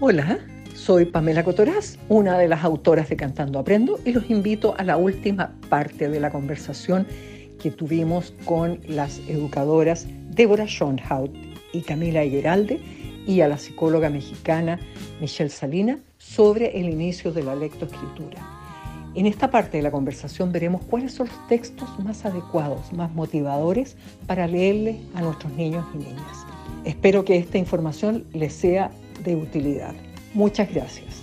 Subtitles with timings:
[0.00, 0.40] Hola,
[0.74, 4.96] soy Pamela Cotoraz, una de las autoras de Cantando Aprendo, y los invito a la
[4.96, 7.06] última parte de la conversación
[7.62, 11.30] que tuvimos con las educadoras Débora Schoenhout
[11.72, 12.80] y Camila Geralde
[13.24, 14.80] y a la psicóloga mexicana
[15.20, 18.44] Michelle Salina sobre el inicio de la lectoescritura.
[19.14, 23.96] En esta parte de la conversación veremos cuáles son los textos más adecuados, más motivadores
[24.26, 26.44] para leerle a nuestros niños y niñas.
[26.84, 28.90] Espero que esta información les sea
[29.20, 29.94] de utilidad.
[30.32, 31.22] Muchas gracias.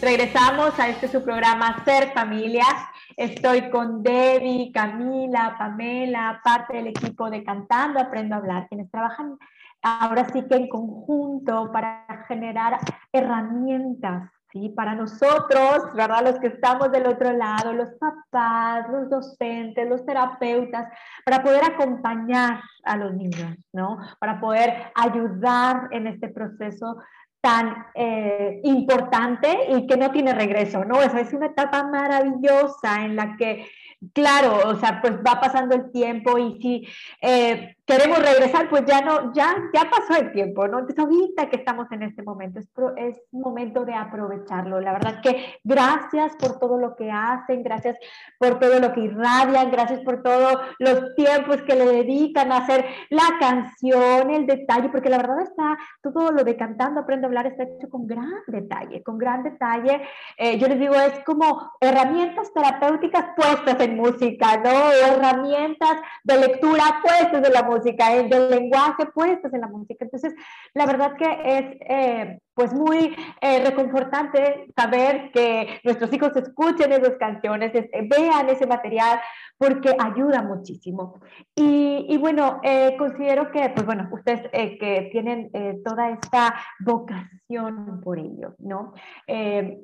[0.00, 2.74] Regresamos a este su programa Ser Familias.
[3.16, 9.38] Estoy con Debbie, Camila, Pamela, parte del equipo de Cantando Aprendo a Hablar, quienes trabajan
[9.82, 12.78] ahora sí que en conjunto para generar
[13.12, 14.68] herramientas ¿sí?
[14.70, 16.24] Para nosotros, ¿verdad?
[16.24, 20.88] Los que estamos del otro lado, los papás, los docentes, los terapeutas,
[21.24, 23.98] para poder acompañar a los niños, ¿no?
[24.20, 26.98] Para poder ayudar en este proceso
[27.44, 31.02] tan eh, importante y que no tiene regreso, ¿no?
[31.02, 33.66] Esa es una etapa maravillosa en la que
[34.12, 36.88] claro, o sea, pues va pasando el tiempo y si
[37.20, 40.80] eh, queremos regresar, pues ya no, ya, ya pasó el tiempo, ¿no?
[40.80, 44.80] Entonces ahorita que estamos en este momento, es, es momento de aprovecharlo.
[44.80, 47.96] La verdad que gracias por todo lo que hacen, gracias
[48.38, 52.84] por todo lo que irradian, gracias por todos los tiempos que le dedican a hacer
[53.10, 57.88] la canción, el detalle, porque la verdad está, todo lo de cantando, aprendo está hecho
[57.88, 60.02] con gran detalle, con gran detalle.
[60.36, 64.92] Eh, yo les digo, es como herramientas terapéuticas puestas en música, ¿no?
[64.92, 70.04] Herramientas de lectura puestas en la música, de lenguaje puestas en la música.
[70.04, 70.34] Entonces,
[70.74, 77.16] la verdad que es eh, pues muy eh, reconfortante saber que nuestros hijos escuchen esas
[77.16, 79.20] canciones, vean ese material,
[79.58, 81.20] porque ayuda muchísimo.
[81.54, 85.50] Y, bueno, eh, considero que, pues bueno, ustedes que tienen
[85.84, 88.94] toda esta vocación por ello, ¿no?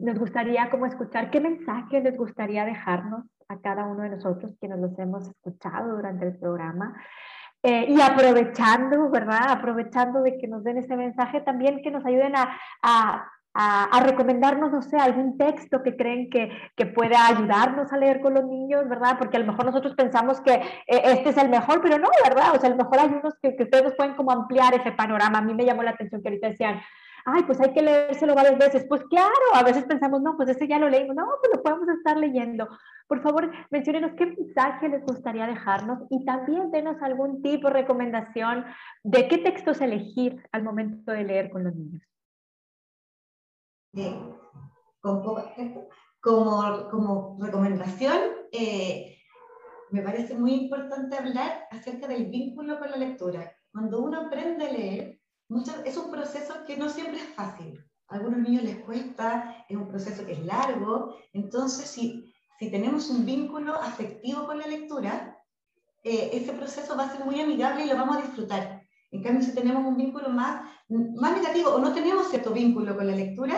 [0.00, 4.78] nos gustaría como escuchar qué mensaje les gustaría dejarnos a cada uno de nosotros quienes
[4.78, 6.94] los hemos escuchado durante el programa.
[7.62, 9.50] Eh, y aprovechando, ¿verdad?
[9.50, 14.70] Aprovechando de que nos den ese mensaje, también que nos ayuden a, a, a, recomendarnos,
[14.70, 18.88] no sé, algún texto que creen que, que, pueda ayudarnos a leer con los niños,
[18.88, 19.16] ¿verdad?
[19.18, 22.54] Porque a lo mejor nosotros pensamos que eh, este es el mejor, pero no, ¿verdad?
[22.54, 25.38] O sea, a lo mejor hay unos que, que ustedes pueden como ampliar ese panorama.
[25.38, 26.80] A mí me llamó la atención que ahorita decían,
[27.24, 28.86] ay, pues hay que leérselo varias veces.
[28.88, 31.16] Pues claro, a veces pensamos, no, pues ese ya lo leímos.
[31.16, 32.68] No, pues lo podemos estar leyendo.
[33.06, 38.64] Por favor, menciónenos qué mensaje les gustaría dejarnos y también denos algún tipo de recomendación
[39.02, 42.02] de qué textos elegir al momento de leer con los niños.
[46.20, 48.18] como, como, recomendación,
[48.52, 49.16] eh,
[49.90, 53.52] me parece muy importante hablar acerca del vínculo con la lectura.
[53.72, 55.17] Cuando uno aprende a leer,
[55.84, 57.84] es un proceso que no siempre es fácil.
[58.08, 61.16] A algunos niños les cuesta, es un proceso que es largo.
[61.32, 65.38] Entonces, si si tenemos un vínculo afectivo con la lectura,
[66.02, 68.82] eh, ese proceso va a ser muy amigable y lo vamos a disfrutar.
[69.12, 73.06] En cambio, si tenemos un vínculo más, más negativo o no tenemos cierto vínculo con
[73.06, 73.56] la lectura,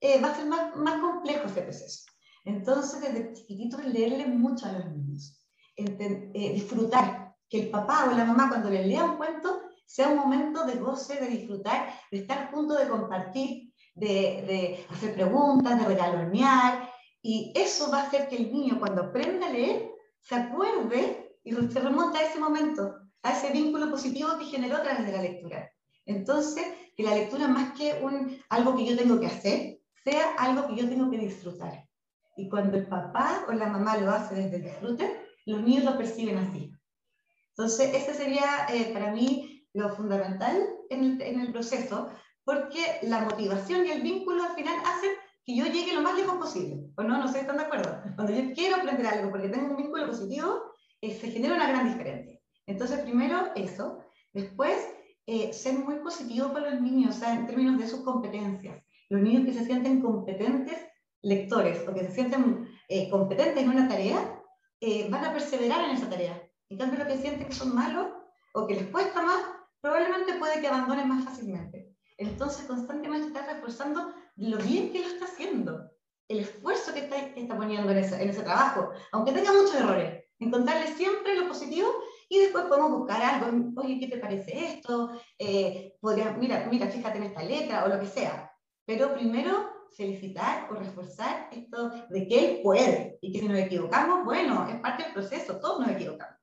[0.00, 2.04] eh, va a ser más, más complejo ese proceso.
[2.44, 5.42] Entonces, desde chiquititos, leerle mucho a los niños.
[5.76, 10.18] Eh, disfrutar, que el papá o la mamá cuando les lea un cuento sea un
[10.18, 14.06] momento de goce, de disfrutar, de estar junto, de compartir, de,
[14.46, 16.90] de hacer preguntas, de regalonear,
[17.22, 21.52] y eso va a hacer que el niño cuando aprenda a leer se acuerde y
[21.52, 25.22] se remonta a ese momento, a ese vínculo positivo que generó a través de la
[25.22, 25.70] lectura.
[26.04, 26.64] Entonces,
[26.96, 30.76] que la lectura más que un, algo que yo tengo que hacer, sea algo que
[30.76, 31.88] yo tengo que disfrutar.
[32.36, 35.98] Y cuando el papá o la mamá lo hace desde el disfrute, los niños lo
[35.98, 36.72] perciben así.
[37.50, 40.56] Entonces, ese sería eh, para mí lo fundamental
[40.90, 42.08] en el, en el proceso,
[42.44, 45.10] porque la motivación y el vínculo al final hacen
[45.44, 46.90] que yo llegue lo más lejos posible.
[46.96, 47.18] ¿O no?
[47.18, 48.02] No sé están de acuerdo.
[48.16, 51.88] Cuando yo quiero aprender algo porque tengo un vínculo positivo, eh, se genera una gran
[51.88, 52.40] diferencia.
[52.66, 53.98] Entonces, primero eso.
[54.32, 54.76] Después,
[55.26, 58.82] eh, ser muy positivo para los niños, o sea, en términos de sus competencias.
[59.08, 60.78] Los niños que se sienten competentes
[61.22, 64.32] lectores o que se sienten eh, competentes en una tarea,
[65.10, 66.40] van a perseverar en esa tarea.
[66.68, 68.08] En cambio, los que sienten que son malos
[68.52, 69.42] o que les cuesta más,
[69.80, 71.94] probablemente puede que abandonen más fácilmente.
[72.18, 75.90] Entonces, constantemente estar reforzando lo bien que lo está haciendo,
[76.28, 80.24] el esfuerzo que está, está poniendo en ese, en ese, trabajo, aunque tenga muchos errores,
[80.38, 81.88] encontrarle siempre lo positivo
[82.28, 85.10] y después podemos buscar algo, oye, ¿qué te parece esto?
[85.38, 88.52] Eh, podría, mira, mira, fíjate en esta letra o lo que sea.
[88.84, 94.24] Pero primero felicitar o reforzar esto de que él puede y que si nos equivocamos,
[94.24, 96.36] bueno, es parte del proceso, todos nos equivocamos.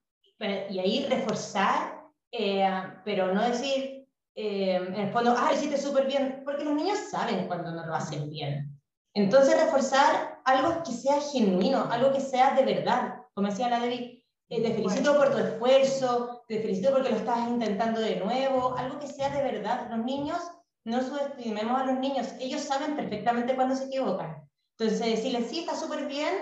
[0.69, 2.02] y ahí reforzar,
[2.33, 2.67] eh,
[3.05, 6.97] pero no decir, eh, en el fondo, ah, lo hiciste súper bien, porque los niños
[7.11, 8.81] saben cuando no lo hacen bien.
[9.13, 13.19] Entonces, reforzar algo que sea genuino, algo que sea de verdad.
[13.35, 17.47] Como decía la Debbie, eh, te felicito por tu esfuerzo, te felicito porque lo estás
[17.47, 19.87] intentando de nuevo, algo que sea de verdad.
[19.91, 20.39] Los niños,
[20.85, 24.49] no subestimemos a los niños, ellos saben perfectamente cuando se equivocan.
[24.77, 26.33] Entonces, decirles, sí, está súper bien,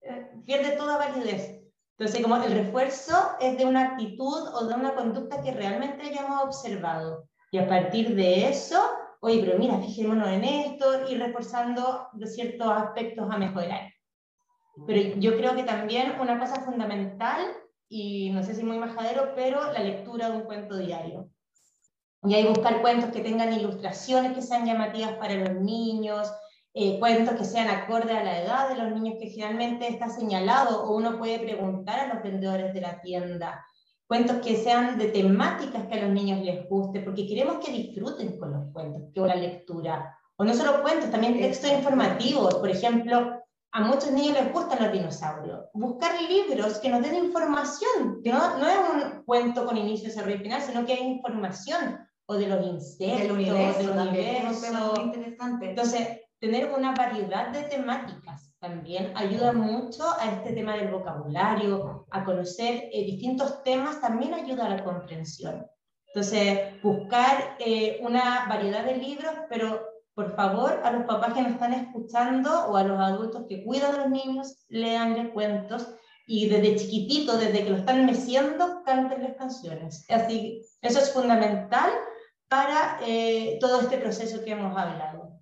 [0.00, 1.55] eh, pierde toda validez.
[1.98, 6.44] Entonces, como el refuerzo es de una actitud o de una conducta que realmente hayamos
[6.44, 7.26] observado.
[7.50, 8.78] Y a partir de eso,
[9.20, 13.90] oye, pero mira, fijémonos en esto y reforzando ciertos aspectos a mejorar.
[14.86, 17.56] Pero yo creo que también una cosa fundamental,
[17.88, 21.30] y no sé si muy majadero, pero la lectura de un cuento diario.
[22.24, 26.30] Y hay buscar cuentos que tengan ilustraciones que sean llamativas para los niños,
[26.78, 30.84] eh, cuentos que sean acorde a la edad de los niños, que generalmente está señalado
[30.84, 33.64] o uno puede preguntar a los vendedores de la tienda.
[34.06, 38.38] Cuentos que sean de temáticas que a los niños les guste, porque queremos que disfruten
[38.38, 40.18] con los cuentos, con la lectura.
[40.36, 42.56] O no solo cuentos, también textos informativos.
[42.56, 43.40] Por ejemplo,
[43.72, 45.60] a muchos niños les gustan los dinosaurios.
[45.72, 50.36] Buscar libros que nos den información, que no, no es un cuento con inicio, desarrollo
[50.36, 54.92] y final, sino que hay información o de los insectos, del universo, del universo.
[54.94, 55.70] Muy interesante.
[55.70, 62.24] Entonces, tener una variedad de temáticas también ayuda mucho a este tema del vocabulario, a
[62.24, 65.66] conocer eh, distintos temas, también ayuda a la comprensión.
[66.08, 69.80] Entonces, buscar eh, una variedad de libros, pero
[70.14, 73.94] por favor, a los papás que nos están escuchando o a los adultos que cuidan
[73.94, 75.86] a los niños, leanles cuentos
[76.26, 80.06] y desde chiquitito, desde que lo están meciendo, cántenles canciones.
[80.08, 81.90] Así, eso es fundamental
[82.48, 85.35] para eh, todo este proceso que hemos hablado.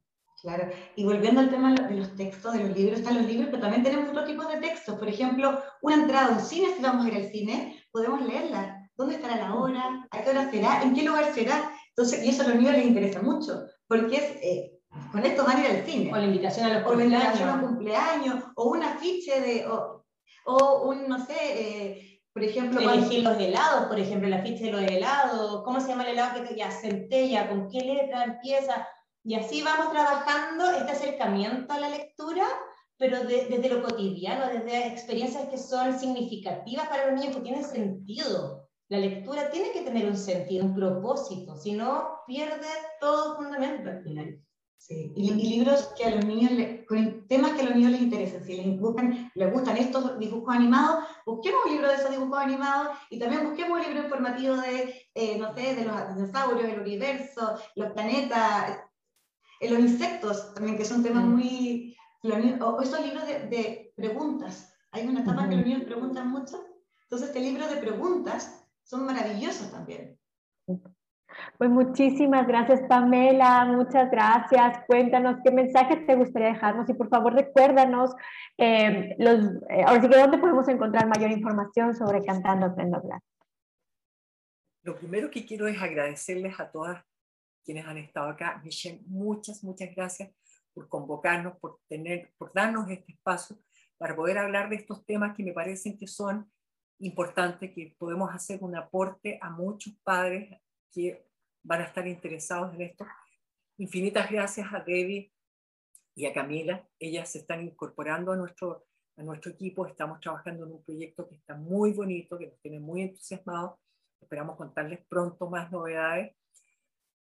[0.44, 3.62] Claro, y volviendo al tema de los textos, de los libros, están los libros, pero
[3.62, 4.99] también tenemos otro tipo de textos.
[4.99, 8.91] Por ejemplo, una entrada a un cine, si vamos a ir al cine, podemos leerla.
[8.94, 10.06] ¿Dónde estará la hora?
[10.11, 10.82] ¿A qué hora será?
[10.82, 11.73] ¿En qué lugar será?
[11.88, 14.73] Entonces, y eso a los niños les interesa mucho, porque es, eh,
[15.12, 16.12] con esto van a ir al cine.
[16.12, 17.14] O la invitación a los cumpleaños.
[17.14, 20.05] O la invitación a un cumpleaños, o un afiche de, o,
[20.44, 22.81] o un, no sé, eh, por ejemplo...
[22.81, 26.35] Elegir los helados, por ejemplo, el afiche de los helados, ¿cómo se llama el helado
[26.35, 27.49] que te ya centella?
[27.49, 28.87] ¿Con qué letra empieza?
[29.26, 32.46] Y así vamos trabajando este acercamiento a la lectura,
[32.98, 38.68] pero desde lo cotidiano, desde experiencias que son significativas para los niños, que tienen sentido.
[38.90, 42.68] La lectura tiene que tener un sentido, un propósito, si no pierde
[43.00, 44.38] todo fundamento al final.
[44.76, 45.10] Sí.
[45.16, 46.52] Y, libros que a los niños,
[46.86, 48.44] con temas que a los niños les interesan.
[48.44, 52.88] Si les, buscan, les gustan estos dibujos animados, busquemos un libro de esos dibujos animados
[53.08, 57.54] y también busquemos un libro informativo de, eh, no sé, de los dinosaurios, el universo,
[57.76, 58.80] los planetas,
[59.60, 61.30] los insectos también, que son temas mm.
[61.30, 61.96] muy...
[62.60, 64.74] O esos libros de, preguntas.
[64.92, 66.64] Hay una etapa que los niños preguntan mucho.
[67.02, 70.18] Entonces, este libro de preguntas son maravillosos también.
[71.58, 73.64] Pues muchísimas gracias, Pamela.
[73.66, 74.84] Muchas gracias.
[74.86, 78.14] Cuéntanos qué mensajes te gustaría dejarnos y por favor recuérdanos
[78.56, 83.00] eh, los, eh, ahora sí que dónde podemos encontrar mayor información sobre Cantando Aprendo a
[83.00, 83.20] Hablar.
[84.82, 87.04] Lo primero que quiero es agradecerles a todas
[87.64, 88.61] quienes han estado acá.
[88.64, 90.32] Michelle, muchas, muchas gracias
[90.72, 93.58] por convocarnos, por, tener, por darnos este espacio
[93.96, 96.50] para poder hablar de estos temas que me parecen que son
[96.99, 100.61] importantes, que podemos hacer un aporte a muchos padres
[100.93, 101.26] que
[101.62, 103.06] van a estar interesados en esto.
[103.78, 105.32] Infinitas gracias a Debbie
[106.15, 106.86] y a Camila.
[106.98, 108.86] Ellas se están incorporando a nuestro,
[109.17, 109.86] a nuestro equipo.
[109.86, 113.79] Estamos trabajando en un proyecto que está muy bonito, que nos tiene muy entusiasmados.
[114.20, 116.36] Esperamos contarles pronto más novedades.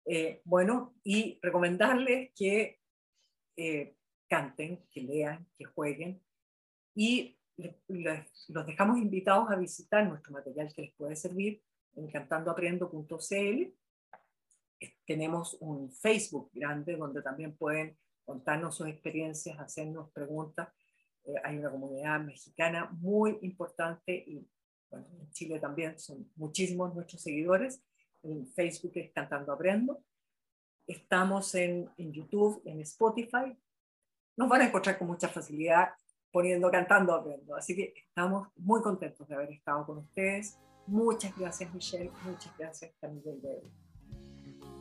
[0.05, 2.79] Eh, bueno, y recomendarles que
[3.55, 3.95] eh,
[4.27, 6.21] canten, que lean, que jueguen
[6.95, 7.37] y
[7.87, 11.61] los dejamos invitados a visitar nuestro material que les puede servir
[11.95, 13.73] en cantandoaprendo.cl.
[15.05, 20.69] Tenemos un Facebook grande donde también pueden contarnos sus experiencias, hacernos preguntas.
[21.25, 24.47] Eh, hay una comunidad mexicana muy importante y
[24.91, 27.83] en Chile también son muchísimos nuestros seguidores
[28.23, 30.03] en Facebook es Cantando Aprendo.
[30.87, 33.57] Estamos en, en YouTube, en Spotify.
[34.37, 35.89] Nos van a encontrar con mucha facilidad
[36.31, 37.55] poniendo Cantando Aprendo.
[37.55, 40.57] Así que estamos muy contentos de haber estado con ustedes.
[40.87, 42.11] Muchas gracias, Michelle.
[42.23, 43.31] Muchas gracias, Camila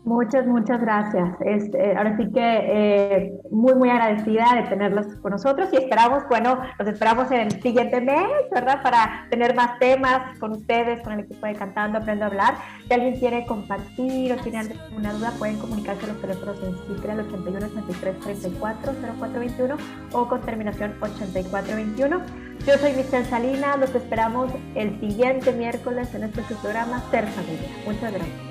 [0.05, 1.37] Muchas, muchas gracias.
[1.40, 6.61] Este, ahora sí que eh, muy, muy agradecida de tenerlos con nosotros y esperamos, bueno,
[6.78, 8.83] los esperamos en el siguiente mes, ¿verdad?
[8.83, 12.55] Para tener más temas con ustedes, con el equipo de Cantando, Aprendo a Hablar.
[12.87, 17.12] Si alguien quiere compartir o tiene alguna duda, pueden comunicarse a los teléfonos en CICRE
[17.12, 19.76] al 81 83 34 0421
[20.12, 22.23] o con terminación 8421.
[22.67, 27.69] Yo soy Michelle Salinas, los esperamos el siguiente miércoles en este programa Ser Familia.
[27.87, 28.48] Muchas gracias.